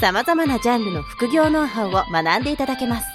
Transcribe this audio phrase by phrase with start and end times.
[0.00, 3.06] 様々なジャンルの副業ノウハウを学んでいただけます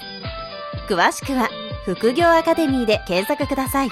[0.88, 1.48] 詳しくは
[1.84, 3.90] 副業アカデミーで検索ください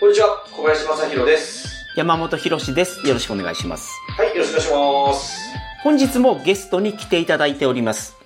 [0.00, 1.84] こんにちは、小林正宏です。
[1.94, 3.06] 山本博史です。
[3.06, 3.92] よろしくお願いします。
[4.16, 5.50] はい、よろしくお願いします。
[5.82, 8.16] 本日もゲストに来ていただいております。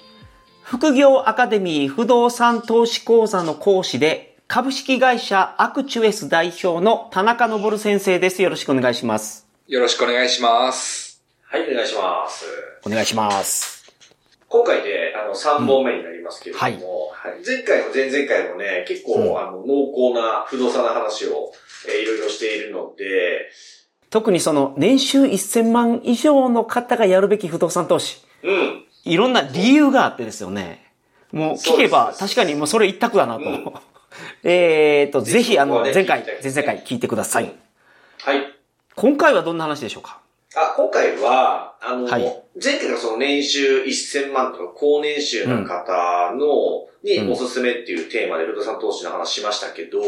[0.63, 8.41] 副業アカデミー不動産投資講座の講師で、株式会社アクチュエス代表の田中昇先生です。
[8.41, 9.49] よろしくお願いします。
[9.67, 11.21] よろしくお願いします。
[11.43, 12.74] はい、お願いします。
[12.85, 13.85] お願いします。
[14.49, 21.53] 今回で、あの、3本目になりますけれども、はいはい前回も前々回もね、結構、うんあの、濃厚な不動産の話を、
[21.89, 23.51] えーいろいろしているので、
[24.11, 28.19] 特にその年収1000万以上の方がやるべき不動産投資。
[28.43, 28.85] うん。
[29.05, 30.85] いろんな理由があってですよね。
[31.33, 33.45] もう聞けば確かにもうそれ一択だなと。
[33.45, 33.73] うん
[34.45, 37.53] えーと、ぜひあの、前回前々回聞いてください。
[38.21, 38.55] はい。
[38.95, 40.21] 今回はどんな話でしょうか？
[40.57, 50.01] あ、今回は、あの、はい前回がその年収1000万とか高年収の方の、にうんおすすめっていうテーマで不動産投資の話しましたけど、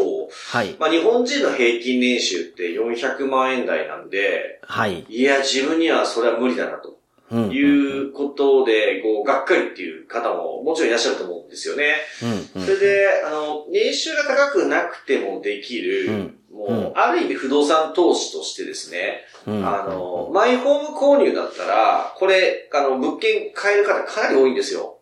[0.53, 0.77] はい。
[0.79, 5.05] まあ日本人の平均年収って400万円台なんで、はい。
[5.09, 6.97] いや、自分にはそれは無理だなと
[7.33, 11.97] うんいうことで、こう、がっかりっていう方ももちろんいらっしゃると思うんですよね。
[12.23, 24.97] うんうんそれで、あの、年収が高くなくてもできる、うんもう、うんある意味不動産投資としてですね、うんあの、マイホーム購入だったら、これ、あの、物件買える方かなり多いんですよ。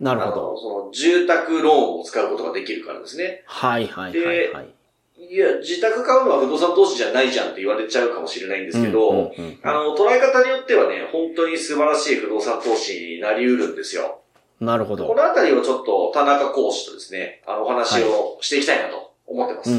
[0.00, 0.56] なるほど。
[0.56, 3.42] その、住宅ローンを使うことができるからですね。
[3.44, 4.76] はいはいはいはい。
[5.18, 14.20] いや、自宅買うのは不動産投資じゃないじゃんって言われちゃうかもしれないんですけど、うんうんうんあの、捉え方によってはね、本当に素晴らしい不動産投資になり得るんですよ。
[14.60, 15.06] なるほど。
[15.06, 19.70] このあたりをちょっと田中講師とですね、あの、お話をしていきたいなと思ってます。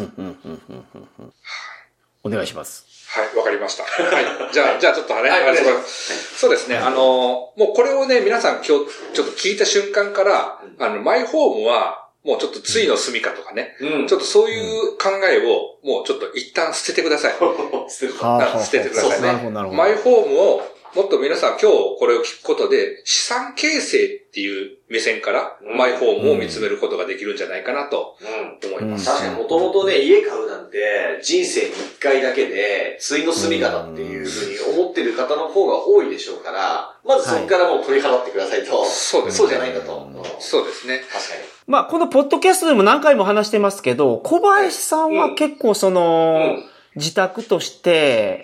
[2.23, 2.85] お願いします。
[3.07, 3.83] はい、わかりました。
[3.83, 4.53] はい。
[4.53, 14.07] じゃあ、じゃあちょっとね、はいあのお願いそうですね、あの、もうこれをね、皆さん今日ちょっと聞いた瞬間から、あの、マイホームは、もうちょっとついの住みかとかね、うん。
[14.07, 17.35] ちょっとそういう考えを、もうちょっと一旦捨ててください。
[17.89, 19.49] 捨てててくださいね。
[19.71, 20.61] マイホームを、
[20.95, 28.71] もっと皆さん今日これを聞くことで、資産形成っていう目線から、うんマイホームを見つめることができるんじゃないかなとうん。
[28.71, 29.05] 思います。
[29.05, 38.85] 確かにもともとね、家買うなんて、人生に一回だけで、ついの住みかだっていうふうに思ってる方の方が多いでしょうから、まずそこからもう取り払ってくださいと。
[38.85, 39.97] そうですねそうじゃないんだと。
[39.97, 41.01] うんそうですね。
[41.11, 41.41] 確かに。
[41.67, 48.43] まあ、このポッドキャストでも何回も話してますけど、小林さんは結構その、うん自宅として、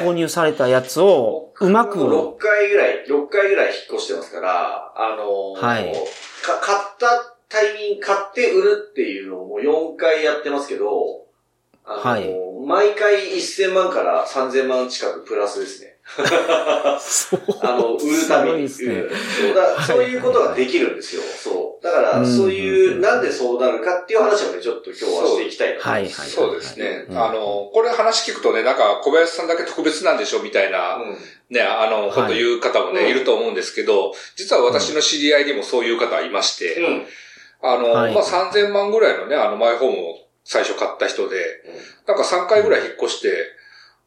[0.00, 5.92] ご購入されたやつを、うまく、6回ぐらい、6回ぐらい引っ越してますから、あのーはい。
[6.42, 11.26] か、買ったタイミング、買って売るっていうのをもう4回やってますけど、
[11.84, 12.42] あのーはい。
[12.66, 15.91] 毎回1000万から3000万近くプラスですね。
[17.00, 17.40] そう。
[17.62, 18.68] あの、売るたびに。
[18.68, 19.08] そう。
[19.54, 21.22] だそういうことができるんですよ。
[21.22, 21.84] そう。
[21.84, 22.26] だから、うん。
[22.26, 26.30] そういう、なんでそうなるかっていう話をね、ちょっと今日はしていきたいなと思はいいます。
[26.30, 27.06] そうですね。
[27.08, 27.18] うん。
[27.18, 31.16] あの、これ話聞くとね、なんか小林さんだけ特別なんでしょみたいな、うん。
[31.50, 32.10] ね、あの、い。
[32.10, 33.08] こと言う方もね、うん。
[33.08, 37.06] いると思うんですけど、実は私の知り合いにもそういう方いまして、うん。
[37.62, 38.14] あの、はい。
[38.14, 41.62] まあ、3000万ぐらいのね、あの、マイホームを最初買った人で、
[42.06, 43.32] なんか3回ぐらい引っ越して、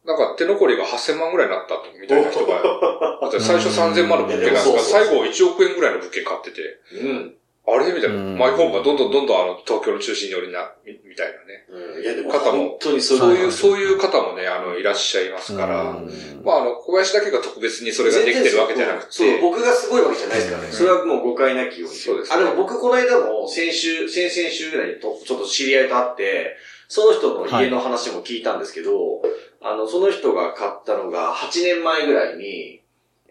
[0.06, 2.62] なんか手残りが8000万ぐらいになったと、みたいな人が、
[3.42, 7.36] 最初3000万の物件なんですが、うん最後1億円ぐらいの物件買ってて、うん。
[7.68, 8.16] あれみたいな。
[8.16, 11.66] うんマイホームがどんどんどんどんあの、東京の中心に寄りな、みみたいなね。
[11.96, 12.04] うん。
[12.04, 20.68] いや、でも、方も本当にそういう、うそういう方もね、あの、いらっしゃいますから、うんまあ、あの、小林だけが特別にそれができてるわけじゃなくそう、て、僕がすごいわけじゃないですからね。
[20.68, 21.96] うんそれはもう誤解なきように。
[21.96, 29.22] そうですねあ、でも僕この間も先週、先々週ぐらいにとちょっと知り合いと会って、その人の家の話も聞いたんですけど、
[29.68, 32.82] あの、その人が買ったのが8年前ぐらいに、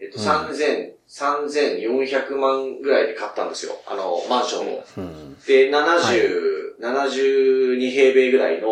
[0.00, 3.72] えっと、うん3000、3400万ぐらいで買ったんですよ。
[3.86, 4.84] あの、マンションを。
[4.98, 8.68] うんで、70、72平米ぐらいの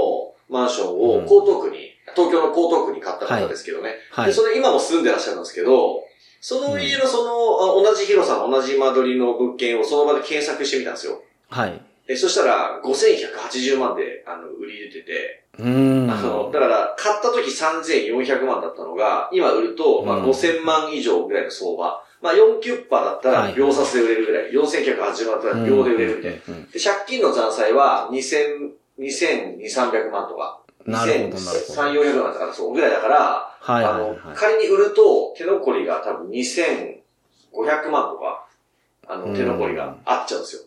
[0.48, 3.90] マンションをうん江東区に、東京の江東区に買った方ですけどね。
[3.90, 4.32] で、はい。
[4.32, 6.02] それ今も住んでらっしゃるんですけど、
[6.40, 11.22] その家のその、あ同じ広さの同じ間取りの物件をその場で検索してみたんですよ。
[11.48, 11.80] はい。
[12.06, 16.10] で、そしたら、5180万で、あの、売り出てて、うーん。
[16.10, 22.02] あの、だから、買った時3400万だったのが、今売ると、まあ、うん5000万以上ぐらいの相場。
[22.20, 26.66] まあ4キュッパだったはいら秒冊で売れるぐらい、4980万だったら秒で売れるみたいな。
[26.72, 30.60] で、借金の残債は2000、2200、300万とか。
[30.86, 38.46] なるほどなるほど3、400万だから、そうぐらいだから、はいはいはいあの、仮に売ると、手残りが多分2500万とか、
[39.08, 40.62] あの、うん手残りがあっちゃうんですよ。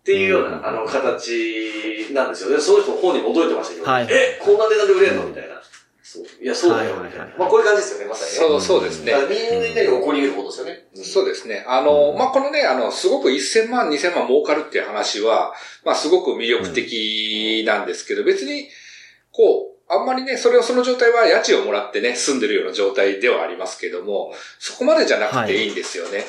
[0.00, 2.50] っていうよううんな、あの、形なんですよ。
[2.50, 5.24] で、その人本人も驚いてましたけど、はいえ、こんな値段で売れるの？
[5.24, 5.60] みたいな。
[6.02, 6.24] そう。
[6.42, 7.34] いや、そうだよ、はいはいはいみたいな。
[7.38, 8.38] まあ、こういう感じですよね、まさにね。
[8.38, 9.18] そう、そうですねだ。
[9.18, 10.88] からみんなに起こり得ることですよね。
[11.04, 11.64] そうですね。
[11.68, 15.52] あの、うんまあ、このね、あの、すごく1000万、2000万儲かるっていう話は、
[15.84, 18.68] まあ、すごく魅力的なんですけど、別に、
[19.30, 26.24] こう、あんまりね、それを、その状態は家賃をもらってね、住んでるような状態ではありますけども、そこまでじゃなくていいんですよね。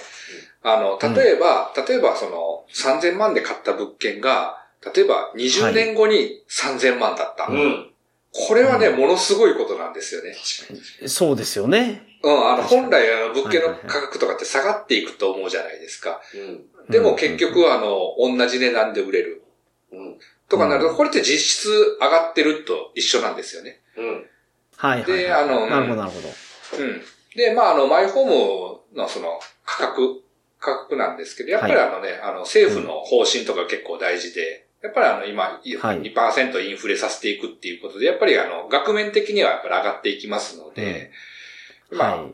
[0.64, 4.58] あの、例えば、例えばその、3000万で買った物件が、
[4.96, 7.48] 例えば20年後に3000万だった。
[7.48, 7.92] うん。
[8.32, 10.36] これはね、うんものすごいことなんですよね。
[11.08, 12.08] そうですよね。
[12.24, 16.22] うん、あの、確かに本来、あの、物件のはいはいはい価格とかって下がっていくと思うじゃないですか。
[16.36, 16.38] う
[16.88, 16.92] ん。
[16.92, 19.44] でも結局は、あの、同じ値段で売れる。
[19.92, 20.20] うん。
[20.48, 21.70] とかなると、うんこれって実質
[22.00, 23.82] 上がってると一緒なんですよね。
[23.98, 24.06] うん。
[24.78, 25.22] はいはいはい。
[25.24, 26.28] であのなるほどなるほど。
[26.84, 27.02] うん。
[27.36, 30.22] で、まあ、あの、マイホームのその価格、
[30.62, 41.12] 価格なんですけど、やっぱりあのね、あの、政府の方針とか結構大事で、やっぱりあの、今、はい2%インフレさせていくっていうことで、やっぱりあの、額面的にはやっぱり上がっていきますので、
[41.92, 42.34] まあ、はい。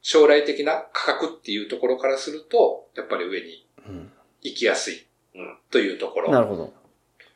[0.00, 5.04] 将来的な価格っていうところからすると、やっぱり上にうん行きやすい
[5.34, 6.30] うんというところ。
[6.30, 6.72] なるほど。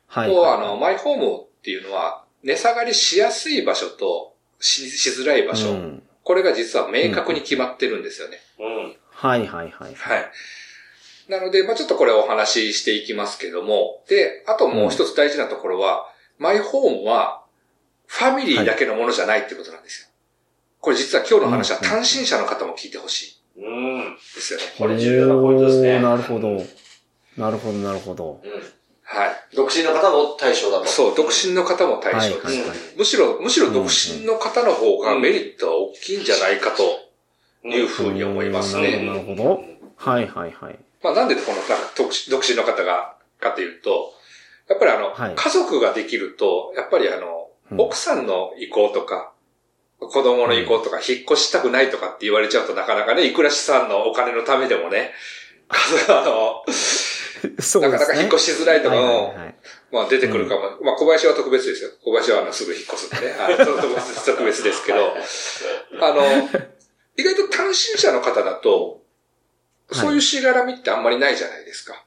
[0.07, 0.31] はい。
[0.31, 8.39] と、あの、マイホームっていうのは、値下がりしやすい場所とししづらい場所、うんこれが実は明確に決まってるんですよね。
[8.59, 8.97] うん。
[9.23, 9.95] はいはいはい。
[9.95, 10.31] はい。
[11.29, 16.07] なので、まあちょっとこれお話ししていきますけども、で、あともう一つ大事なところは、
[16.39, 17.45] マイホームは、
[18.07, 20.09] ファミリーだけのものじゃないってことなんですよ。
[20.81, 24.15] これ実は今日の話は単身者の方も聞いてほしいうん。
[24.17, 24.65] ですよね。
[24.77, 26.49] これ重要なポイントですねなるほど。
[27.37, 28.41] なるほど、なるほど。
[28.43, 28.51] うん。
[29.05, 29.55] はい。
[29.55, 30.87] 独身の方も対象だと。
[30.87, 32.47] そう、独身の方も対象です。
[32.47, 32.79] はいはいはい。
[32.99, 36.83] むしろ、むしろ独身の方の方がメリットは大きいんじゃないかと
[37.65, 39.07] いうふうに思いますうんね。
[39.07, 39.65] なるほど。
[39.97, 40.79] はいはいはい。
[41.03, 41.59] まあなんでこの
[41.97, 44.13] 独身独身の方が、かというと、
[44.69, 49.33] やっぱりあの、はい家族ができると、やっぱりあの、うん奥さんの意向とか、
[49.99, 55.13] 子供の意向とか、引っ越したくないとかって言われちゃうとなかなかね、いくら資産のお金のためでもね、
[55.71, 56.63] あの、
[57.61, 57.89] そうね。
[57.89, 59.35] なかなか引っ越しづらいとかも
[59.91, 60.63] まあ出てくるかも。
[60.83, 61.91] まあ小林は特別ですよ。
[62.05, 63.35] 小林はあのすぐ引っ越すんでね。
[63.39, 65.15] あの特別ですけど、
[66.01, 66.23] あの、
[67.17, 69.03] 意外と単身者の方だと、
[69.91, 72.05] そういうしがらみってあんまりないじゃないですか。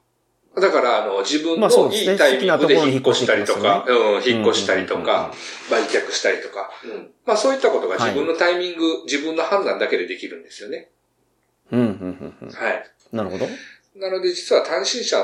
[0.60, 5.34] だから、あの、自分のいいタイミングで引っ越したりとか、好うん、引っ越したりとうんうんうんか、
[5.70, 7.12] 売却したりとか、うん。
[7.26, 10.92] まあそういったことが自分のタイミング、自分の判断だけでできるんですよね。
[11.72, 12.92] うん、うん、うん、はい。
[13.12, 13.18] うん。
[13.18, 13.48] なるほど。
[13.96, 15.18] なので実は単身者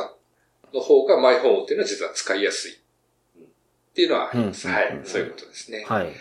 [0.74, 2.74] の方がマイホームっていうのは実は使いやすい。
[2.74, 4.68] っていうのはあります。
[4.68, 5.00] うんはい。
[5.06, 5.86] そういうことですね。
[5.88, 6.12] はい。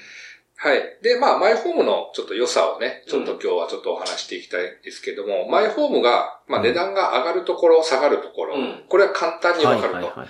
[0.62, 0.98] はい。
[1.02, 10.28] で、まあ、マイホームのちょっと良さをね、ちょっと今日はちょっとお話していきたいんですけども、マイホームが、まあ、値段が上がるところ、下がるところ、うんこれは簡単にはい、はい、わかるとはい。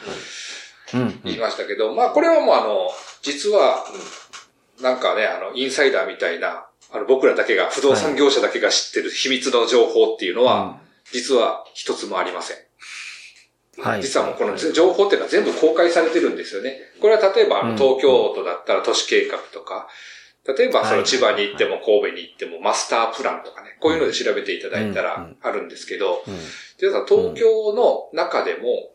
[0.94, 1.20] うん。
[1.24, 2.90] 言いましたけど、まあ、これはもうあの、
[3.22, 3.84] 実は、
[4.80, 10.78] なんかね、あの、インサイダーみたいな、あの、僕らだけが、不動産業者だけが知ってる秘密の情報っていうのは、
[11.10, 12.56] 実は一つもありません。
[13.82, 14.02] はい。
[14.02, 16.78] 実はもうこの情報っていうのは全部公開されてるんですよね。
[17.00, 19.88] これは例えば東京都だったら都市計画とか、
[20.46, 20.98] 例えばそはい。
[20.98, 25.36] の千葉に行っても神戸に行ってもマスタープランとかね、こういうので調べていただいたらうん。
[25.42, 26.34] あるんですけど、うん。
[26.78, 28.92] 実は東京の中でも、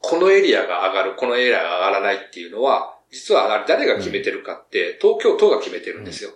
[0.00, 6.30] このエリアが上がる、このエリアが上がらないっていうのは、実は誰が決めてるかって、東京都が決めてるんですよ。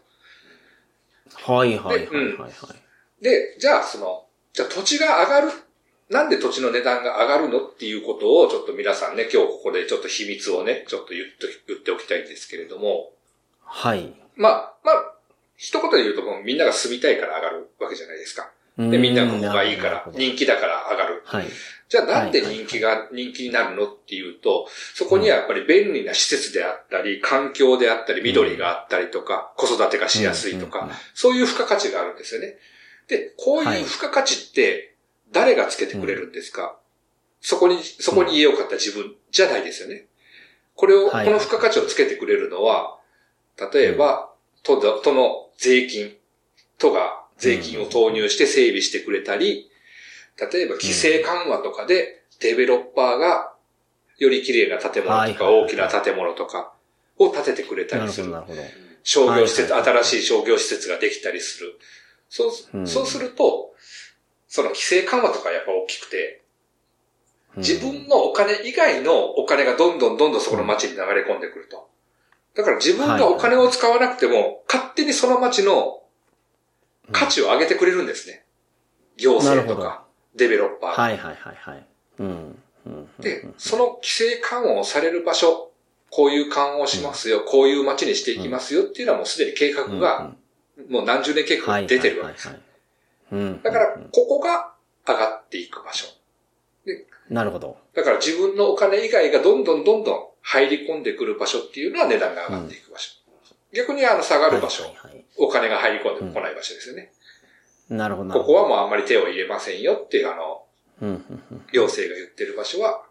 [1.34, 2.36] はい、はい、はい、はい。
[2.36, 2.52] はい。
[3.22, 5.52] で、じゃあその、じゃあ土地が上がる、
[6.08, 13.12] なんで土地の値段が上がるのっていうことをちょっと皆さんね、今日ここでちょっと秘密をね、ちょっと言っておきたいんですけれども、
[13.70, 14.12] はい。
[14.36, 15.14] まあ、まあ、
[15.56, 18.50] 一言で言うともうみんなが住みたいから上がるわけじゃないですか。
[18.76, 21.22] で、みんながここがいいから、人気だから上がる。
[21.24, 21.46] はい。
[21.88, 32.56] じゃあなんで人気が、人気になるのっていうと、そこにはやっぱり便利な施設であったり、環境であったり、緑があったりとか、子育てがしやすいとか、そういう付加価値があるんですよね。
[33.08, 34.94] で、こういう付加価値って
[35.32, 36.78] 誰がつけてくれるんですか、
[37.40, 40.06] そこに、そこに家を買った自分じゃないですよね。
[40.74, 42.99] これを、はいこの付加価値をつけてくれるのは、
[43.72, 46.16] 例えば、都だ都の税金、
[46.78, 49.70] 都が税金を投入して整備してくれたり、
[50.52, 53.52] 例えば規制緩和とかでデベロッパーが
[54.18, 56.72] より綺麗な建物とか大きな建物とか
[57.18, 58.34] を建ててくれたりする。
[59.02, 61.78] 商業施設、新しい商業施設ができたりする。
[62.28, 63.74] そう、うんそうすると、
[64.48, 66.42] その規制緩和とかやっぱ大きくて、
[67.56, 71.88] 自分のお金以外のお金がどんどんどんどんそこの街に流れ込んでくると。
[72.54, 76.02] だから自分がお金を使わなくても、勝手にその街の
[77.12, 78.44] 価値を上げてくれるんですね。
[79.16, 80.04] 行政とか、
[80.34, 81.00] デベロッパー。
[81.00, 81.86] はいはいはいはい。
[82.18, 82.60] うん。
[83.20, 85.70] で、その規制緩和をされる場所、
[86.10, 90.32] こういう緩和をしますよ、こういう街にしていきますよっていうのはもうすでに計画が、
[90.88, 92.48] もう何十年計画が出てるわけです。
[93.62, 94.72] だから、ここが
[95.06, 96.06] 上がっていく場所。
[97.28, 97.76] なるほど。
[97.94, 103.20] だから自分のお金以外がどんどんどんどん入り込んでくる場所っていうのは値段が上がっていく場所。
[103.72, 104.84] 逆にあの下がる場所、
[105.38, 107.12] お金が入り込んでこない場所ですよね。
[107.88, 108.32] なるほど。
[108.32, 110.64] ここはもうあんまり手を入れませんよっていうあの、
[111.72, 113.04] 行政が言ってる場所は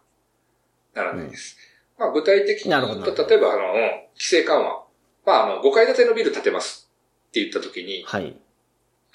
[0.93, 1.57] ならないです。
[1.97, 4.83] まあ具体的に言うと、例えばあの、規制緩和。
[5.25, 6.89] まああの、5階建てのビル建てます
[7.29, 8.35] って言った時に、はい。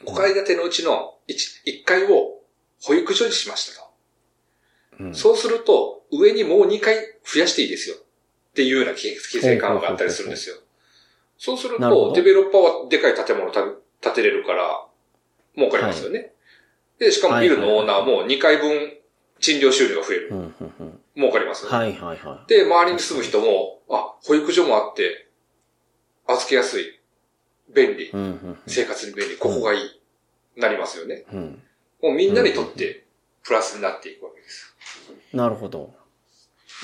[0.05, 2.41] 5階建てのうちの 1, 1階を
[2.83, 3.89] 保育所にしましたと。
[5.01, 7.97] うん、そうすると、上にもう2階増やしていいですよ。
[7.97, 8.04] っ
[8.55, 10.57] ていうような規制緩和があったりするんですよ。
[11.37, 14.87] そうすると、デベロッパーはでかい建物建てれるから、
[15.57, 16.19] 儲かりますよね。
[16.19, 16.31] はい、
[17.01, 18.97] で、しかもビルのオーナーも2階分
[19.41, 20.33] 賃料収入が増える。
[21.17, 22.49] 儲かります、はいはいはい。
[22.49, 25.29] で、周りに住む人も、あ、保育所もあって、
[26.27, 27.01] 預けやすい、
[27.75, 28.11] 便利、
[28.67, 30.01] 生活に便利、ここがいい、
[30.57, 31.25] なりますよね。
[32.01, 33.05] もうみんなにとって
[33.43, 34.75] プラスになっていくわけです。
[35.33, 35.93] なるほど。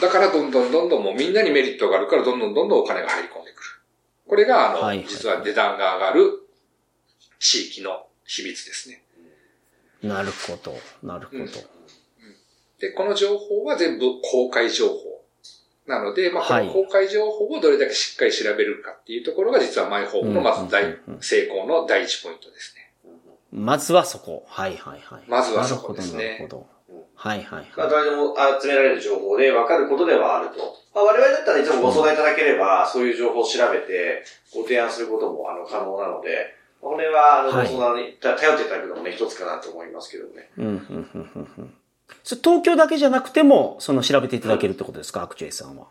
[0.01, 3.71] だからどんどんどんどんもうみんなにメリットがあるからどんどんどんどんお金が入り込んでくる。
[4.27, 6.47] これがあの、実は値段が上がる
[7.39, 9.03] 地域の秘密ですね。
[10.03, 10.77] なるほど。
[11.03, 11.45] なるほど。
[12.79, 15.21] で、この情報は全部公開情報。
[15.87, 22.93] なので、まあ、この公開情報をどれだけしっかり調べるかっていうところが実はマイホームのまず大、成功の第一ポイントですね。
[23.51, 24.45] まずはそこ。
[24.47, 25.23] はいはいはい。
[25.27, 26.25] まずはそこですね。
[26.25, 26.67] なるほど。
[27.21, 27.67] はいはい、はい。
[27.77, 30.75] 誰でも集められる情報で分かることではあると。
[30.95, 34.25] まあ、我々だったらいつもご相談いただければ、そういう情報を調べて、
[34.55, 40.49] ご提案することもあの可能なので、これは、あの、ご相談に頼っていただくのもね、一つかなと思いますけどね。
[40.57, 41.75] うん、うん、うん、うん。
[42.25, 45.89] 東京だけじゃなくても、その調べていただけるってことですか、アクチュエイさんは。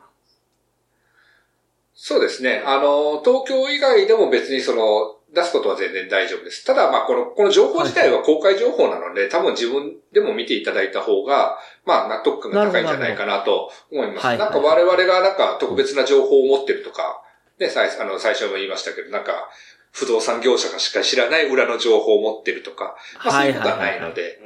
[1.94, 2.64] そうですね。
[2.66, 6.66] あの、東京以外でも別にその、出すことは全然大丈夫です。
[6.66, 14.24] ただ、まあ、この、この情報自体は公開情報なので、はい、多分自分でも見ていただいた方が、まあ、納得感が高いんじゃないかなと思います。
[14.28, 17.22] ななんか我々がなんか特別な情報を持ってるとか、
[17.60, 19.50] ね、最あの最初も言いましたけど、なんか、
[19.92, 24.40] 不動産業者がしか知らない裏の情報を持ってるとか、まあ、そういうことはないので。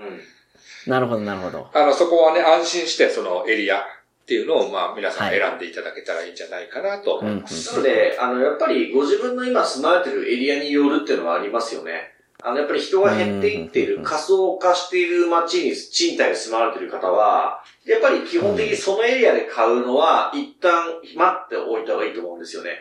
[0.88, 1.70] なるほど、なるほど。
[1.74, 3.86] あの、そこはね、安心してそのエリア、
[4.24, 7.72] っていうのを、まあ、皆さん選んでいただけたらいいんじゃないかなと思います。
[7.74, 12.13] なので、あの、やっぱりご自分の今住まれてるエリアによるっていうのはありますよね。
[12.42, 22.77] あの、やっぱり人が減っていっている、仮想化している街に賃貸で住まれてる方は、やっぱり基本的にそのエリアで買うのは、一旦待っておいた方がいいと思うんですよね。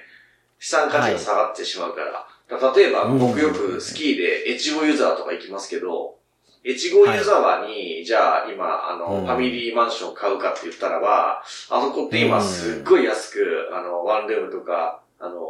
[0.60, 2.12] 資産価値が下がってしまうから。
[2.56, 6.21] はい、例えば、僕よくスキーで越後ユーザーとか行きますけど、
[6.64, 15.40] 越後湯沢に、はい、じゃあ今、あの、うん、ファミリーマンション買うかって言ったらば、あそこって今すっごい安く、あの、ワンルームとか、あの、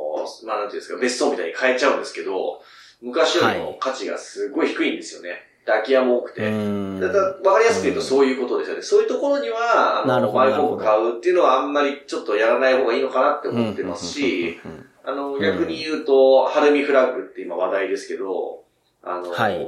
[0.46, 2.62] まあ、なんていうんですか、別荘みたいに買えちゃうんですけど、
[3.02, 5.48] 昔よりも価値がすごい低いんですよね。
[5.64, 6.40] 空き家も多くて。
[6.42, 8.82] だから、わかりやすく言うとそういうことですよね。
[8.82, 14.58] そういうところには、あの、マイホーム買うっていうのはあんまりちょっとやらない方がいいのかなって思ってますし、
[15.04, 18.62] あの、逆に言うと、ハルミフラッグって今話題ですけど、
[19.02, 19.66] あの、はい、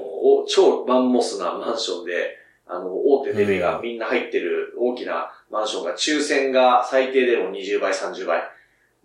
[0.48, 8.42] 超マンモスなマンションで、あの、大手デベがみんな入ってる大きなマンションが、抽選が最低でも20倍、30倍。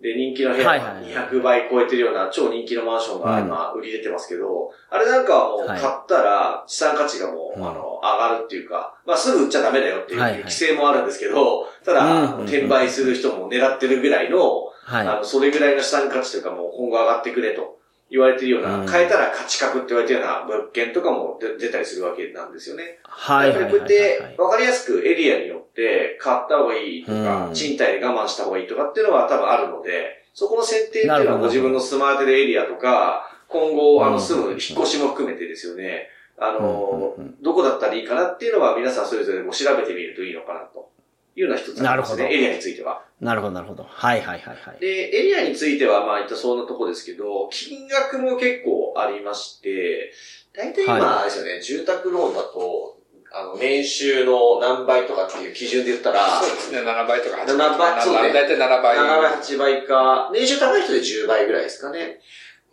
[0.01, 17.78] で、人気の部屋が200倍超えてるような超人気のマンションが今売り出てますけど、あれなんかはもう買ったら資産価値がもう、あの、上がるっていうか、まあすぐ売っちゃダメだよっていう規制もあるんですけど、ただ、転売する人も狙ってるぐらいの、あの、それぐらいの資産価値というかもう今後上がってくれと。
[18.09, 22.99] 言われてるような、変えたら価値格って言われてるような物件とかも出たりするわけなんですよね。
[23.03, 23.53] はい。
[23.53, 36.07] こうやって分かりやすくエリアによって買った方がいいとか、賃貸で我慢した方がいいとかっていうのは多分あるので、そこの選定っていうのはご自分の住まれてるエリアとか、今後、あの、住む引っ越しも含めてですよね。
[36.37, 40.88] あの、どこだったらいいかなっていうのは皆さんそれぞれも調べてみるといいのかなと。
[41.35, 42.23] いうのは一つなるほど。
[42.23, 43.03] エリアについては。
[43.21, 43.83] なるほど、なるほど。
[43.83, 44.79] はいはいはいはい。
[44.79, 50.11] で、エリアについては、まあ、いったそんなとこですけど、金額も結構ありまして、
[50.53, 52.97] 大体今、あれですよね、住宅ローンだと、
[53.31, 57.67] あの、年収の何倍とかっていう基準で言ったら、そうですね、7倍とか8倍。
[57.67, 58.33] 7倍、そうね。
[58.33, 58.97] 大体7倍。
[58.97, 62.19] 7倍、8倍か、年収高い人で10倍ぐらいですかね。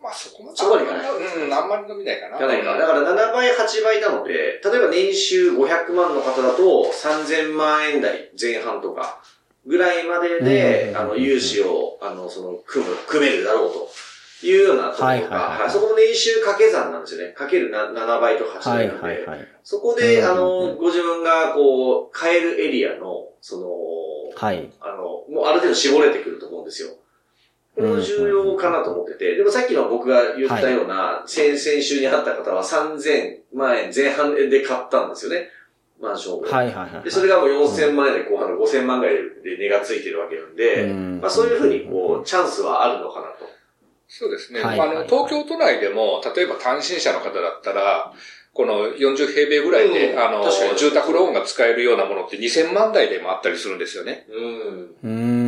[0.06, 0.56] まあそこまで。
[0.56, 2.38] そこまでいかないうん、あんまり伸びないかな。
[2.38, 2.78] じゃないか。
[2.78, 9.20] だから7倍、8倍なので、例えば年収500万の方だと3000万円台前半とか
[9.66, 17.32] ぐらいまでで、うんあの、融資を、あの、その、組む、組めるだろうというようなところが、はいはいはいはいそこの年収掛け算なんですよね。
[17.32, 19.48] かけるな7倍と8はい倍なんで、はいはい。
[19.64, 23.66] そこで、うんあの、ご自分がこう、買えるエリアの、その、
[24.36, 24.70] はい。
[24.80, 26.90] あの、もうある程度絞れてくると思うんですよ。
[27.76, 35.50] これも重要かなと思ってて、でもさっきの僕が言ったような、先々週に会った方は3000万円前半で買ったんですよね。
[36.00, 36.40] マンションを。
[36.40, 37.04] はいはいはい。
[37.04, 43.46] で、それがもう4000万円で後半の5000万ぐらいで値がついてるわけなんで、うんまあそういうふうにこう、チャンスはあるのかなと。
[44.08, 44.62] そうですね。
[44.62, 48.12] はいはいあの、東京都内でも、例えば単身者の方だったら、
[48.54, 50.44] この40平米ぐらいで、うんあの
[50.76, 54.26] 住宅ローンが使えるようなものって2000万台でもあったりするんですよね。
[54.30, 54.96] うん。
[55.04, 55.45] うーん、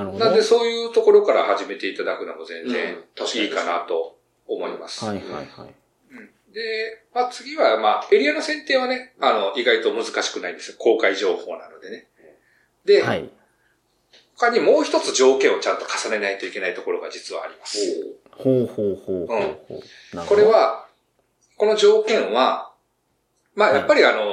[0.00, 0.24] なるほど。
[0.24, 2.96] なんでそういうところから始めていただくのも全うん然
[3.36, 5.04] いいかなと思います。
[5.04, 5.74] はいはいはい。
[6.12, 10.76] うんで、まあ次は、まあ、エリアの選定はね、あの、意外と難しくないんですよ。
[10.78, 12.08] 公開情報なのでね。
[12.84, 13.30] で、はい。
[14.36, 17.78] 他にもう一つ条件をちゃんと重ねないといけないところが実はあります。
[18.32, 19.74] ほうほうほうほうほ
[20.12, 20.16] う。
[20.16, 20.86] なるほどこれ、は、
[21.56, 22.72] この条件は、
[23.54, 24.26] まあはいやっぱりあの、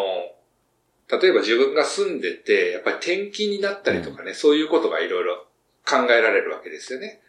[1.10, 5.47] 例えば自分が住んでて、やっぱり転勤になったりとかね、そういうことがいろいろ
[5.88, 7.22] 考えられるわけですよね。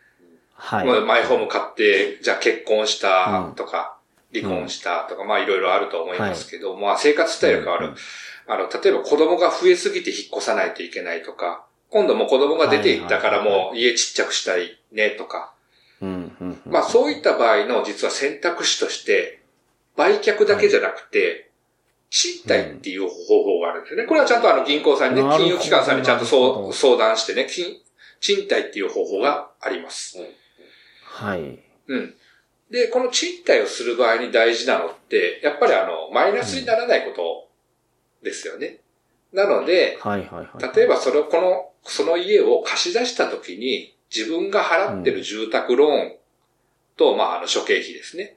[0.54, 0.86] はい。
[0.86, 3.96] まあマイホーム買って、じゃあ結婚したとか、
[4.34, 7.94] 離婚したとか、まあいろいろあると思いますけど、まあ生活スタイル変わる。
[8.46, 15.52] あの、例えば子供が増えすぎて引っ越さないといけないとか、今度もう子供が出ていったからもう家ちっちゃくしたいねとか、
[16.02, 16.72] うんうんうん。
[16.72, 19.40] まあそういった場合の実は選択肢として、
[19.96, 21.50] 売却だけじゃなくて、
[22.10, 24.06] 賃貸っていう方法があるんですよね。
[24.06, 26.24] これはちゃんとあの銀行さんにね、金融機関さんにちゃんと
[26.72, 27.76] 相談してね、金
[28.20, 30.18] 賃貸っていう方法があります。
[31.04, 31.58] はい。
[31.88, 32.14] うん。
[32.70, 37.48] で、この賃貸をする場合に大事なのって、やっぱりあの、マイナスにならないこと
[38.22, 38.80] ですよね。
[39.32, 40.76] なので、はいはいはい。
[40.76, 46.16] 例えばそれを、この、その家を貸し出したときに、自分が払ってる住宅ローン
[46.96, 48.37] と、まあ、あの、諸経費ですね。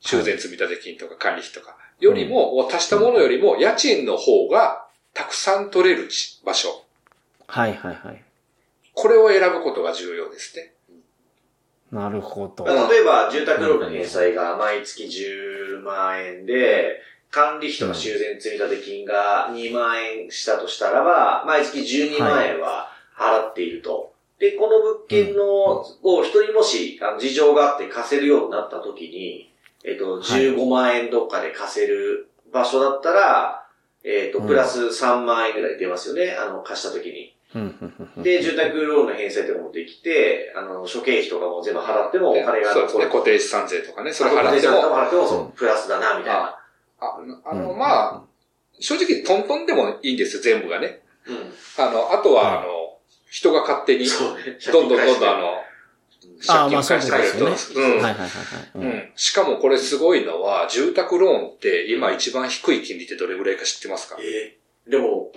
[0.00, 6.08] 修繕積立金とか管理費とか、よりも、を足したものよりも、家賃の方がたくさん取れる
[6.44, 6.84] 場所。
[7.46, 8.23] はいはいはい。
[8.94, 10.72] これを選ぶことが重要ですね。
[11.90, 12.64] なるほど。
[12.64, 24.12] まあ例えば、住宅ローンの返済が毎月10万円で、管理費とか修繕積立金が2万円したとしたらば、毎月12万円は払っていると。
[24.38, 29.52] で、この物件の、を人にもし、あの、事情があって貸せるようになった時に、
[29.84, 33.66] えっと、15万円どっかで貸せる場所だったら、
[34.04, 37.33] えっと、うんプラス3万円ぐらい出ますよね、あの、貸した時に。
[37.54, 43.06] うんうんうんうんで、住宅ローンの返済とかもできて、あの、諸経費とかも全部払ってもお金がそうですね。
[43.06, 46.58] 固定資産税とかね、それ払ってて払っも、も、払ってもそう、プラスだな、みたいな。
[47.00, 48.22] ああの、うんまあ、
[48.80, 51.02] 正直トントンでもいいんですよ、全部がね。
[51.26, 51.52] うん。
[51.78, 52.98] あの、あとは、はいあの、
[53.30, 54.06] 人が勝手に。
[54.06, 55.64] どんどんどんどんあの、
[56.46, 58.28] 借金返してくれるそうんはいはいはいはい。
[58.76, 59.12] うん。
[59.14, 64.16] しかもこれすごいのは、住宅ローンって今一番低い金利ってどれぐらいか知ってますか？
[64.20, 65.32] えーでも、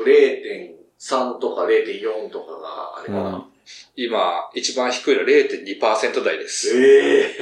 [0.99, 3.45] 0.3とか0.4とかがあれかな。
[3.95, 6.77] 今、一番低いのは0.2%台です。
[6.77, 7.36] え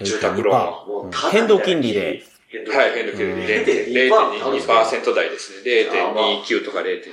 [0.04, 2.24] 住宅ローンは変動金利で。
[2.68, 3.64] はい、変動金利で
[4.10, 5.88] 0.2%台ですね。
[5.90, 7.12] 0.29とか0.2。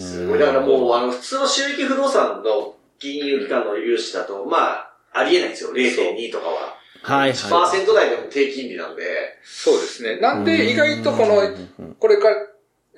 [0.00, 0.38] すごい。
[0.38, 5.72] だからもう、あの、普通の収益不動産の金融機関の融資だと、まあ、ありえないんですよ。
[5.72, 6.76] 0.2とかは。
[7.02, 7.32] はいはい。
[7.32, 9.02] 1%台でも低金利なんで。
[9.42, 10.18] そうですね。
[10.18, 12.36] なんで意外とこの、これから、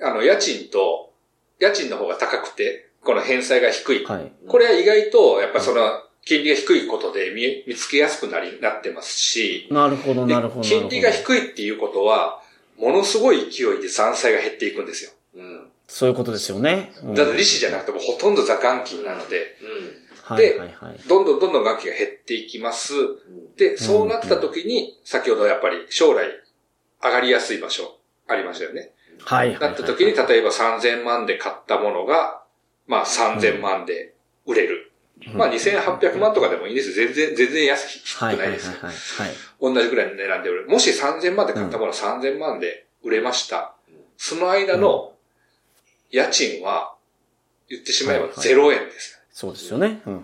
[0.01, 1.13] あの、家賃と、
[1.59, 4.05] 家賃の方が高くて、この返済が低い。
[4.05, 4.31] はい。
[4.47, 10.67] これは意外と、やっぱその、金利が低いことで見見つけやすくなり、なってますし、なるほどでなるほど。
[10.67, 12.41] 金利が低いっていうことは、
[12.77, 15.11] ものすごい勢いで残債が減っていくんですよ。
[15.35, 15.71] うん。
[15.87, 16.93] そういうことですよね。
[17.03, 20.35] うんだって利子じゃなくてもほとんど座元金なので、うん。
[20.35, 20.99] はいはいはい。
[21.07, 22.93] どんどんどんどん元金が減っていきます。
[22.95, 26.27] うんで、そうなった時に、先ほどやっぱり将来
[27.03, 28.91] 上がりやすい場所ありましたよね。
[29.25, 29.59] はいはい。
[29.59, 32.41] なった時に、例えば3000万で買ったものが、
[32.87, 34.13] まあ3000万で
[34.45, 34.91] 売れる。
[35.33, 37.07] まあ2800万とかでもいいんですよ。
[37.07, 38.77] 全然、全然安くないですよ。
[38.81, 38.93] はい。
[38.93, 39.35] はい。
[39.61, 40.69] 同じぐらいの値段で売れる。
[40.69, 43.75] もし3000万で買ったもの3000万で売れました。
[44.17, 45.13] その間の
[46.11, 46.95] 家賃は、
[47.69, 49.18] 言ってしまえばはいはい0円です。
[49.39, 50.01] そうですよね。
[50.05, 50.23] うんうん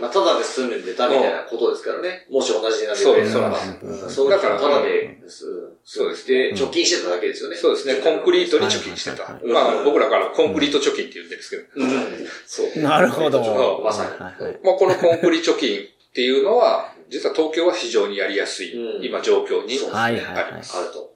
[0.00, 2.26] まあ、ただで住んでたみたいなことですからね。
[2.28, 3.56] もし同じ値段でそう売れたら
[4.10, 5.20] そうだからただで、
[5.84, 7.54] そうですで、貯金してただけですよね。
[7.54, 9.38] そうですね、コンクリートに貯金してた。
[9.44, 11.62] まあ、僕らからコンクリート貯金って言うんですけど。
[11.76, 11.90] うん。
[12.48, 12.82] そう。
[12.82, 13.80] なるほど。
[13.84, 14.18] まさに。
[14.18, 14.32] まあ、
[14.74, 20.76] このコンクリ貯金っていうのは、実は東京は非常にやりやすうんい、今状況にそうはいはいはいあります。
[20.76, 21.14] あると。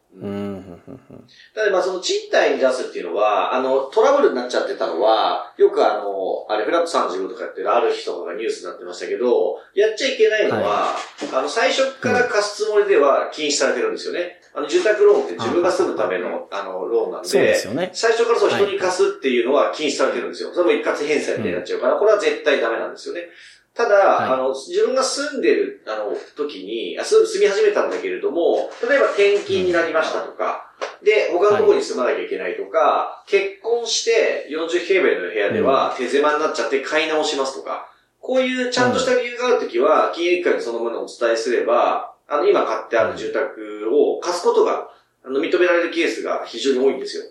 [1.55, 10.97] ただまあその賃貸に出すっていうのは、あの、トラブルになっちゃってたのは、よくあの、あれ、フラット35とかやってるある人とかがニュースになってましたけど、やっちゃいけないのは、
[11.33, 14.41] あの、最初から貸すつもりでは禁止されてるんですよね。
[14.53, 17.91] あの、住宅ローンって自分が住むための、あの、ローンなんで、そうですよね。
[17.93, 20.53] 最初からそう人に貸すっていうのは禁止されてるんですよ。
[20.53, 23.29] それも一括返済みたいになっちゃうから、これは絶対ダメなんですよね。
[23.75, 24.33] ただ、はい。
[24.33, 30.71] あの、自分が住んでる、あの、時に、あ住住み始めたんだけれども、例えば転勤になりましたとか、
[31.03, 44.89] で、他のところに住まなきゃいけないとか、結婚して40平米の部屋では手狭になっちゃって買い直しますとか、こういうちゃんとした理由があるときは、金融機関にそのものをお伝えすれば、あの、今買ってある住宅を貸すことが、
[45.25, 47.25] あの、認められるケースが非常に多いんですよ。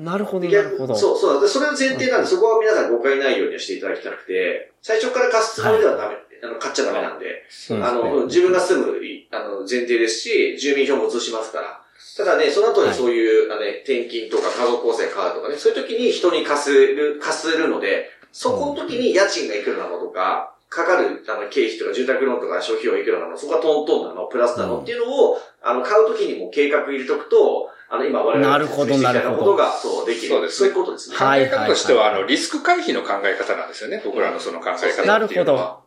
[0.00, 0.96] なるほど、でなるほど。
[0.96, 1.48] そう、そう。
[1.48, 7.82] それの前提なんで、そこは皆さん誤解ないようにはしていただきたくて、最初から貸すつもりではダメ、あの、買っちゃダメなんで、ですね。
[7.82, 11.80] あの、自分が住む、いあの、前提ですし、住民票も移しますから。
[12.16, 30.28] ただね、その後にそういう、あのね、転勤とか家族構成変わるとかね、そういう時に人に貸せる、貸せるので、そこの時に家賃がいくらなのとか、かかる、あの、経費とか住宅ローンとか消費費用いくらなの、そこはトントンなの、プラスなのっていうのを、あの、買う時にも計画入れとくと、あの、今我々がなるほど説明してきたなるほどことが、そう、できる。
[30.28, 31.16] そうですそういうことですね。
[31.16, 34.00] 考はいえ方としては、あの、リスク回避の考え方なんですよね。
[34.04, 35.06] 僕らのその考え方っていうのは。
[35.06, 35.80] なるほど。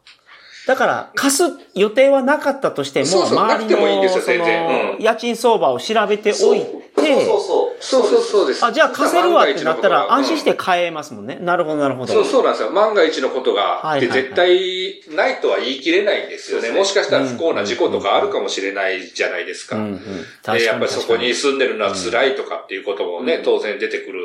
[0.66, 1.44] だから、貸す
[1.76, 7.74] 予定はなかったとしても、そうそう周りなくてもいいんですよの、そ全然の、うん家賃相場を調べておいて、そうそうそう。
[7.84, 8.66] そうそうそうです。
[8.66, 11.38] あ、じゃあ貸せるわってなったら安心してうん買えますもんね。
[11.42, 12.14] なるほど、なるほど。
[12.14, 12.70] そうそうなんですよ。
[12.72, 16.72] 万が一のことがあって、はいはい絶対ないとは言い切れないんですよね。
[16.72, 19.76] もしかしたら不幸な事故とかあるかもしれないじゃないですか。
[19.78, 24.22] やっぱりそこに確住んでるのは辛いとかっていうこともね、うん当然出てくる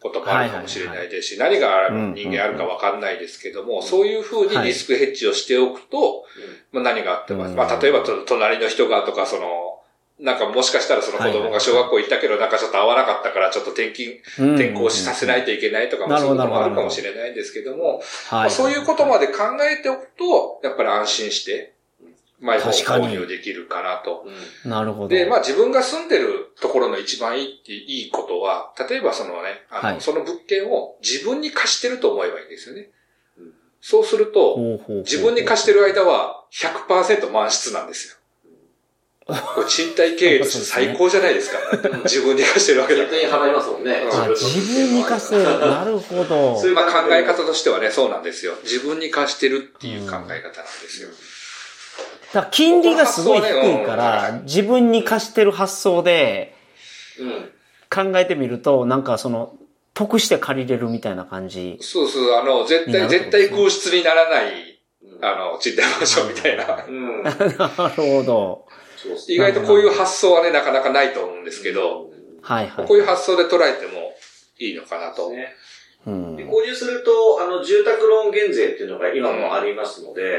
[0.00, 6.24] こともあるかもしれないですし、何が人間あるかわかんないですけども、そういうふうにリスクヘッジをしておくと、
[6.72, 7.54] まあ何があっても、うん。
[7.54, 9.80] まあ例えばと隣の人がとか、その、
[10.18, 18.02] なんかもしかしたらその子供が小学校行ったけど、なんかちょっと合わなかったから、ちょっと転勤、うん転校させないといけないとかそういうこともあるかもしれないんですけども、
[18.48, 21.75] そういうことまで考えておくと、やっぱり安心して、
[22.40, 24.26] マイ購入できるかなと。
[24.64, 25.08] うんなるほど。
[25.08, 32.90] で、まあ自分が住んでるところの一番いいっていいことは、例えばそのね、あの、はいその物件を自分に貸してると思えばいいんですよね
[33.38, 33.52] うん。
[33.80, 34.58] そうすると、
[35.04, 38.16] 自分に貸してる間は100%満室なんですよ。
[39.54, 41.58] これ賃貸経営として最高じゃないですか。
[42.04, 43.92] 自分に貸してるわけだか絶対に払いますもんね。
[44.04, 45.32] うんあ、自分に貸す。
[45.32, 46.54] なるほど。
[46.60, 46.86] そういうら。
[46.86, 48.54] まあ考え方としてはね、そうなんですよ。
[48.62, 51.08] 自分に貸してるっていう考え方なんですよ。
[52.32, 56.54] だから金利がすごい低いから、自分に貸してる発想で
[57.18, 57.50] うん。
[57.88, 59.56] 考えてみると、なんかその、
[59.94, 61.78] 得して借りれるみたいな感じ。
[61.80, 64.80] そうそう、あの、絶対、絶対空室にならない、
[65.22, 66.84] あの、賃貸マンションみたいな。
[66.86, 67.22] うん。
[67.22, 67.54] なる
[67.94, 68.66] ほど。
[69.28, 72.10] 意外とこういう発想はね、なかなかないと思うんですけど、
[72.42, 72.86] はいはい。
[72.86, 74.14] こういう発想で捉えても
[74.58, 75.30] いいのかなと。
[75.30, 75.54] ね。
[76.06, 80.38] うんで購入すると、あの、住宅ローン減税っていうのが今もありますので、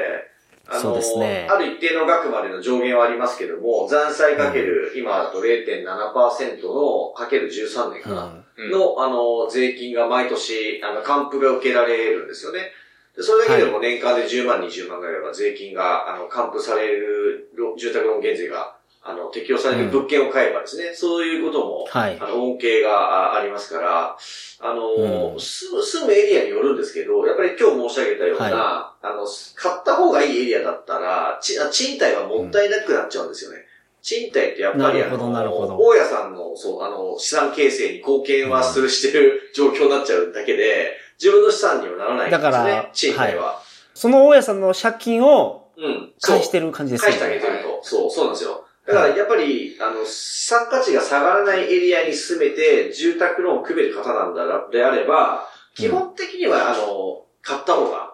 [0.70, 1.48] あそうの、ですね。
[1.50, 8.66] ある一定の額までの上限はありますけども、残債かける、今だと0.7%のかける13年かな、うん。
[8.66, 12.72] うんの、あの、税金が毎年、あの、還付が受けられるんですよね。
[13.16, 18.77] でそれだけでも年間で10万、20万ぐらいは税金が、あの、還付されるロ住宅ローン減税が、
[19.10, 24.18] あの、適用される物件を買えばですね、そういうことも、はいあの、恩恵があありますから、
[24.60, 33.60] あの、うん住む、住むエリアによるんですけど、やっぱり今日申し上げたような、あの、買った方がいいエリアだったら、ち賃貸はもったいなくなっちゃうんですよね。
[34.02, 42.44] 賃貸ってやっぱりあなるほどなるほどの、大家さんの、そう、あの、資産形成に貢献はする、してる状況になっちゃうだけで、自分の資産にはならないんですね。
[42.44, 43.62] だから賃貸は。
[43.94, 46.14] その大家さんの借金をうん。
[46.22, 47.80] 返してる感じです返してあげてると。
[47.84, 48.47] そう、そうなんですよ。
[48.88, 55.46] だからやっぱり、あの、資産価値が下がらないエリアに住めて、住宅ローンを組める方なんだら、であれば、
[55.76, 58.14] 基本的には、あの、買った方が、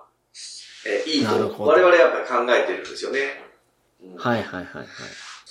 [0.85, 3.19] えいいと、我々はやっぱり考えてるんですよね。
[4.03, 4.87] うんはいはいはいはい。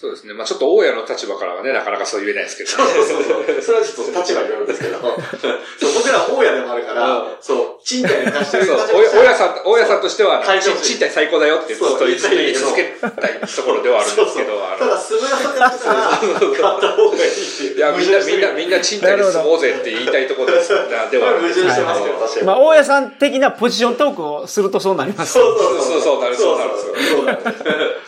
[0.02, 0.34] そうですね。
[0.34, 3.62] まあちょっと大家の立場からはね、なかなかそう言えないですけど、そうそうそう。
[3.62, 12.34] それはちょっと立場によるんですけど、 そう僕ら大家でもあるから、そう、賃貸に出してるそう、立場大家さん、大家さんとしては、賃貸最高だよってずっと言い続
[12.74, 16.20] けたいところではあるんですけど、あただ、住むようになったら、買っ
[16.58, 17.76] た方がいいっていう。
[17.76, 20.70] いや、みんな、みんな、みんな賃貸で住もうぜって言いたいところです。
[21.12, 22.46] ではあるん矛盾ですけどしてますけど、確かに。
[22.46, 25.34] まあ、大家さん的なポジショントークをするとそうなります。
[25.34, 27.42] そうそうそうそうなるそうなるそうそうなる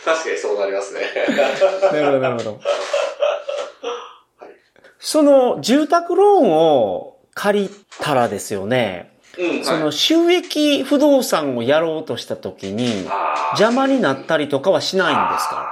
[0.03, 1.01] 確かにそうなりますね。
[1.91, 2.59] なるほど、なるほど。
[4.99, 7.69] その、住宅ローンを借り
[7.99, 9.63] たらですよね、うん。
[9.63, 15.71] その収益不動産をやろうとしたときに、あ邪魔になったりとかはしないんですか？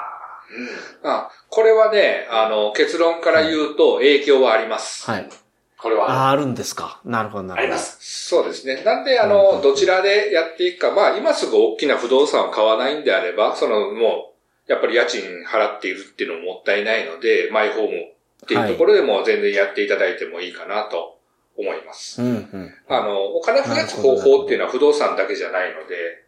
[1.04, 5.10] あこれはね、あの、結論から言うと影響はあります。
[5.10, 5.30] はい。
[5.78, 7.02] これは、あ、あるんですか？
[7.04, 7.74] なるほど、なるほど。
[7.74, 7.78] ありま。
[7.78, 7.98] す。
[8.28, 8.84] そうですね。
[8.84, 14.33] なんで、あうんの、どちらでやっていくか、まあ、今すぐ大きな不動産を買わないんであれば、その、もう、
[14.68, 21.20] やっぱり家賃払っているっていうのももったいないので、マイホームっていうところでもう全然やっていただいてもいいかなと
[21.58, 22.22] 思います。
[22.22, 22.74] うん、うん。
[22.88, 26.24] あの、お金増やす方法っていうのは不動産だけじゃないので、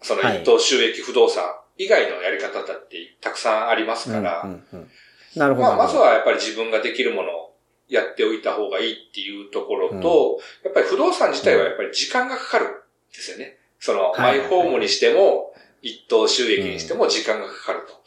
[0.00, 1.44] そのはい一等収益不動産
[1.76, 4.90] 以外のやり方だってたくさんありますから、うんうんうん
[5.36, 5.68] なるほど。
[5.68, 7.54] まあ、まずはやっぱり自分ができるものを
[7.88, 12.68] やっておいた方がいいっていうところと、やっぱり不動産自体はやっぱり時間がかかるん
[13.12, 13.58] ですよね。
[13.78, 15.47] その、はいマイホームにしても、
[15.82, 18.02] 一等収益にしても時間がかかると。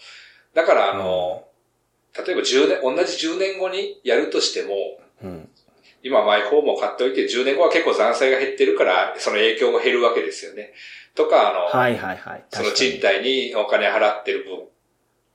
[0.53, 1.45] だから、あの、
[2.13, 4.75] 例えば10年、同じ10年後にやるとしても、
[5.23, 5.47] うん
[6.03, 10.73] 今マイホームを買っておいて10年後は結構残債が減ってるから、その影響が減るわけですよね。
[11.13, 12.45] とか、あの、はいはいはい。
[12.49, 14.67] その賃貸にお金払ってる分っ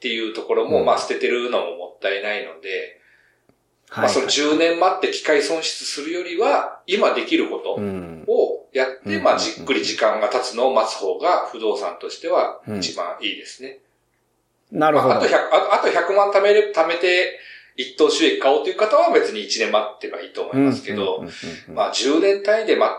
[0.00, 3.00] ていうところも、うんまあ捨ててるのももったいないので、
[3.88, 8.24] はいまあその10年待って機械損失するよりは、今できることうん。
[8.78, 13.78] をやって、うんまあじっくり時間が経つのを待つ方が不動産としてはうん一番いいですね。
[14.72, 15.14] なるほど。
[15.14, 17.38] まああと100、ああと100万貯める、貯めて
[17.76, 21.32] 一等収益買おうという方は別に1年待ってばいいと思いますけど、うんうんうん
[21.68, 22.92] うんまあ10年単位で待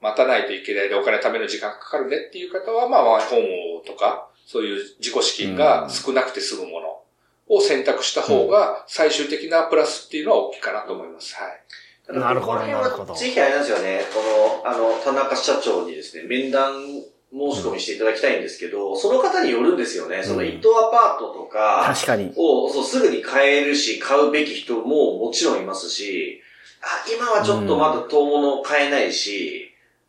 [0.00, 7.02] 待たないといけないでお金貯める時間かかるねっていう方は、まあ、まあ本をとか、そういう自己資金が少なくて済むもの
[7.48, 11.34] を選択した方が、最終的なプラスっていうのは大きいかなと思います。
[11.34, 11.62] はい。
[12.08, 16.84] なるほどこの辺はなるほどぜひあれなんですよね、この、あの、田中社長にですね、面談
[17.32, 20.22] 申し込みしていただきたいんですけど、その方によるんですよね。
[20.22, 22.32] その一棟アパートとか、確かに。
[22.36, 26.40] をそうすぐに買えるし、買うべき人ももちろんいますし、
[26.82, 29.65] あ、今はちょっとまだ遠物買えないし、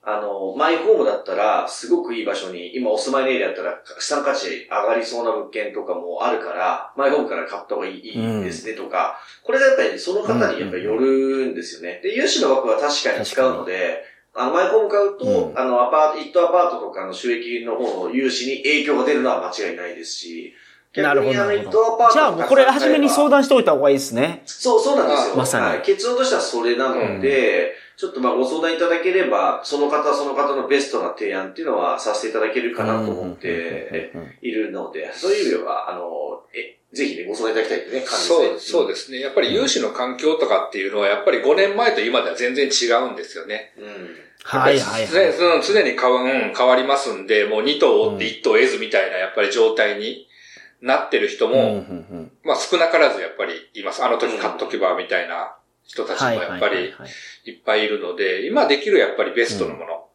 [0.10, 12.00] あの、マイホームだったら、すごくいい場所に、今お住まいのエリアだったら、資産価値上がりそうな物件とかもあるから、マイホームから買った方がいい,、ですねとか、これがやっぱりその方にやっぱりよるんですよね。
[12.02, 14.02] で、融資の枠は確かに使うので、
[14.34, 20.54] あの、マイホーム買うと、うんあの、アパート、一棟アパートとかの収益の方の融資に影響が出るのは間違いないですし、
[20.96, 21.34] なるほど。
[21.34, 24.44] じゃあこれ初めに相談しておいた方がいいですね。
[24.46, 25.36] そう、そうなんですよ。
[25.36, 39.20] まさにはい、結論としてはそれなので、ちょっとまあご相談いただければ、その方その方のベストな提案っていうのはさせていただけるかなと思っているので、そういう意味では、あの、え、ぜひね、ご相談いただきたいってね、感じそう、そうでですね。
[39.20, 43.74] やっぱり融資の環境とかっていうのは、やっぱり5年前と今では全然違うんですよね。
[43.76, 43.82] す。
[43.82, 44.16] うん。
[44.44, 45.34] はいはいはい。
[45.36, 50.28] 常常に変わ,、うん、変わりますんで、もう2頭追って1頭得ずみたいな、やっぱり状態に
[50.82, 51.74] なってる人も、うんうんう
[52.22, 54.04] んまあ少なからずやっぱりいます。
[54.04, 55.57] あの時買っとけばみたいな
[55.88, 57.06] 人たちもはいやっぱりは
[57.46, 60.06] いっぱいいるので、今できるやっぱりベストのもの、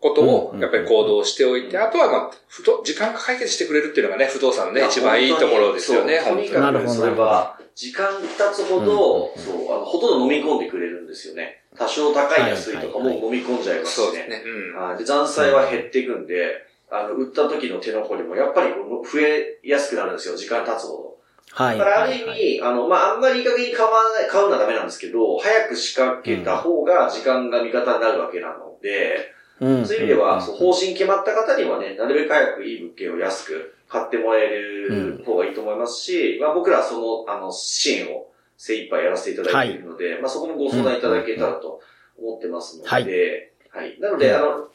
[0.00, 6.78] ことをやっぱり行動しておいて、あとはまあ、不動時間が解決してくれるっていうのがね、不動産のね、一番いいところですよね、そうとに本当に。
[6.78, 11.62] かくそれは、時間経つほど、うんそう、あの、ほとんど飲み込んでくれるんですよね。
[11.76, 14.06] 多少高い安いとかも飲み込んじゃいますしね。
[14.06, 14.42] そうですね。
[14.44, 14.82] うん。
[14.82, 21.09] はいで残債は減っていくんで、あの、売った時の手残りもやっぱり増えやすくなるんですよ、時間経つほ
[21.52, 21.78] はい。
[21.78, 21.84] ど。
[21.84, 22.58] だからある意はいはい。
[22.58, 29.86] 味、あの、まあ、あんまりいい加減に買わない、買うのはダメなんですけど、早く仕掛けた方が時間が味方になるわけなので、うん。
[29.86, 30.42] そういう意味では、ん。
[30.42, 41.80] そう方針決まった方にはね、なるべく早くいい物件を安く買ってもらえる方がいいと思いますし、まあ僕らはその、あの、支援を精一杯やらせていただいているので、まあそこもご相談いただけたらと
[42.18, 43.04] 思ってますので、はい。
[43.70, 44.00] はい。
[44.00, 44.36] なので、うん。
[44.36, 44.68] あの、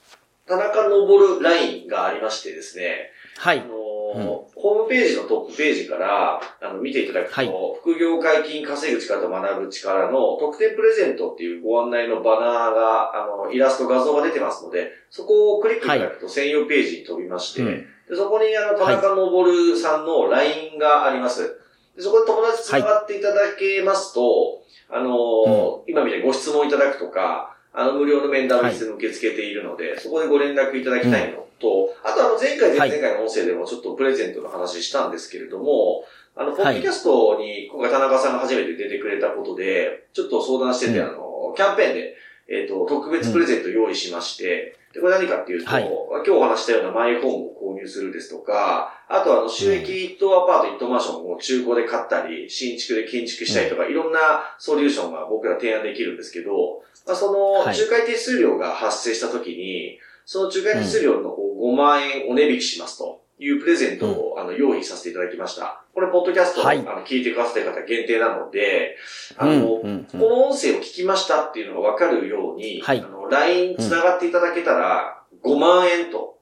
[0.45, 3.59] 田中昇るラインがありましてですね、はい。
[3.59, 3.84] あの
[4.23, 7.51] ホームページのトップページから、あの、見ていただくと、はい。
[7.81, 17.67] 副業解禁稼ぐ力と学ぶ力の特典プレゼントっていうご案内のバナーが、あの、イラスト画像が出てますので、そこをクリックいただくと専用ページに飛びまして、うん。
[18.09, 21.59] でそこにあの、田中昇さんの LINE があります。
[21.95, 36.03] でそこで友達つながっていただけますと、あの、今みたいにご質問いただくとか、あの、無料の面談をいつでも受け付けているので、そこでご連絡いただきたいのと、あとあの、前回、前々回の音声でもちょっとプレゼントの話したんですけれども、
[36.35, 41.07] あの、ポッドキャストに今回田中さんが初めて出てくれたことで、ちょっと相談してて、うん。
[41.07, 42.15] あの、キャンペーンで、
[42.47, 45.83] えっ、と、特別プレゼント用意しまして、で、これ何かっていうと、はい。
[45.83, 57.77] 今日お話したようなマイホームを購入するですとか、あとはあの、収益一棟アパート、一棟マンションを中古で買ったり、新築で建築したりとか、いろんなソリューションが僕ら提案できるんですけど、まあ、その、はい。
[57.77, 65.81] 仲介手数料が発生した時に、その仲介手数料の5万円お値引きしますというプレゼントを、あの用意させていただきました。
[65.93, 66.79] これ、ポッドキャストを、はい。
[66.79, 68.97] あの聞いてくださってる方限定なので、
[69.37, 69.89] あの、うんうん。
[69.89, 72.99] うんこの音声を聞きましたっていうのがわかるように、はい。
[72.99, 76.37] あの、LINE 繋がっていただけたら、5万円と、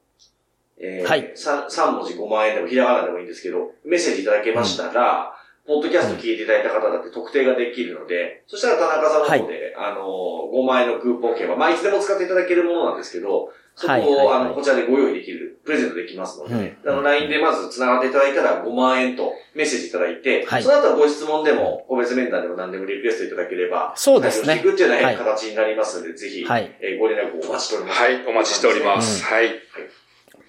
[0.79, 1.33] えーはい。
[1.35, 5.33] 3、三文字5万円でもひらがなでもいいんですけど、メッセージいただけましたら、
[5.65, 28.01] ポッドキャスト聞いていただいた方だって特定ができるので、そしたら田中さんの方で、あの、5万円のクーポン券は、まあ、いつでも使っていただけるものなんですけど、そこを、はいはいはいあの、こちらでご用意できる、プレゼントできますので、うんあの、LINE でまず繋がっていただいたら5万円とメッセージいただいて、はいその後はご質問でも、個別面談でも何でもリクエストいただければ、そうですねしていくっていうようなはい形になりますので、ぜひ、はいえーご連絡をお待ちしております。
[28.01, 29.23] はい、お待ちしております。
[29.23, 29.49] はい。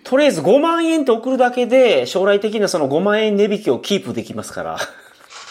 [0.04, 4.78] とりあえず5万円って送るだけで、将来的なその5万円値引きをキープできますから、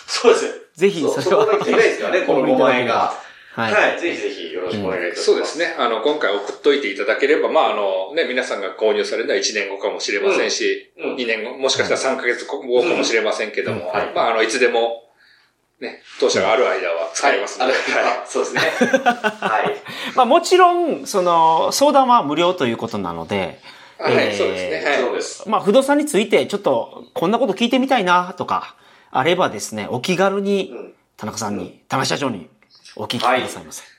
[0.05, 0.59] そうです。
[0.75, 2.93] ぜひそれはこが聞きたいですからね、この5万円が。
[3.55, 3.99] は はいい。
[3.99, 5.25] ぜひぜひしくお願いいたします。
[5.25, 5.75] そうですね。
[5.77, 15.03] あの、今回送っといていただければ、まあ、あの、ね、皆さんが購入されるのは1年後かもしれませんし、うんうん2年後、もしかしたら3ヶ月後かもしれませんけども、うんはいまあ、あの、いつでも、
[15.79, 17.81] ね、当社がある間は使えますので、はい
[18.23, 18.61] あそうですね。
[19.41, 20.15] はい。
[20.15, 23.59] まあもちろん、その、相談は無料ということなので、
[23.97, 24.91] はい、はいえーそうですね。
[24.91, 25.01] はい。
[25.01, 25.49] そうです。
[25.49, 28.75] まあ不動産についてちょっとこんなこと聞いてみたいなとか、
[29.11, 32.49] あればですね、お気軽にうん田中さんに、田中社長に
[32.95, 33.81] お聞きくださいませ。
[33.81, 33.89] はい、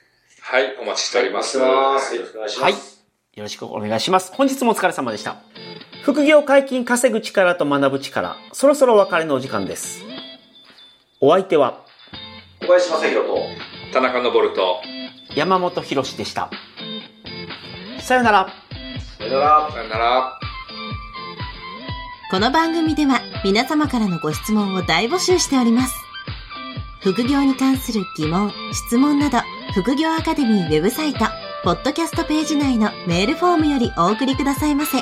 [0.79, 1.59] お待ちしております。
[1.59, 2.21] お待ちしてます。
[2.21, 3.05] よろしくお願いしはいます。。
[3.33, 4.31] よろしくお願いします。
[4.33, 5.37] 本日もお疲れ様でした。
[6.03, 10.03] 副業解禁稼ぐ力と学ぶ力、そろそろお別れのお時間です。
[11.19, 11.83] お相手は
[12.61, 13.37] 小林正宏と、
[13.91, 14.81] 田中昇と、
[15.35, 16.51] 山本博史でした。
[17.99, 18.47] さよなら。
[19.17, 19.71] さよなら。
[19.71, 20.39] さよなら。
[22.29, 25.95] この番組では皆様からのご質問を大募集しております。
[27.01, 29.39] 副業に関する疑問、質問など、
[29.75, 31.25] 副業アカデミーウェブサイト、
[31.65, 34.99] ポッドキャストページ内のメールフォームよりお送りくださいませ。